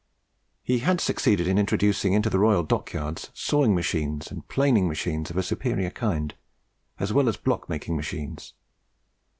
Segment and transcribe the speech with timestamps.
[0.63, 5.37] He had succeeded in introducing into the royal dockyards sawing machines and planing machines of
[5.37, 6.33] a superior kind,
[6.97, 8.55] as well as block making machines.